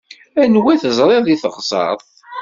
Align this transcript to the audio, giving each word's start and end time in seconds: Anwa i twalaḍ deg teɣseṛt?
Anwa 0.43 0.71
i 0.73 0.77
twalaḍ 0.83 1.21
deg 1.25 1.39
teɣseṛt? 1.41 2.07